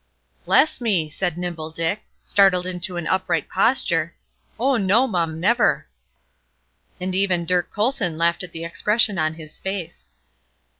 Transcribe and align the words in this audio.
"Bless 0.45 0.81
me!" 0.81 1.07
said 1.09 1.37
Nimble 1.37 1.69
Dick, 1.69 2.01
startled 2.23 2.65
into 2.65 2.97
an 2.97 3.05
upright 3.05 3.47
posture; 3.47 4.15
"oh, 4.59 4.75
no, 4.75 5.05
mum, 5.05 5.39
never." 5.39 5.85
And 6.99 7.13
even 7.13 7.45
Dirk 7.45 7.69
Colson 7.69 8.17
laughed 8.17 8.41
at 8.43 8.51
the 8.51 8.65
expression 8.65 9.19
on 9.19 9.35
his 9.35 9.59
face. 9.59 10.07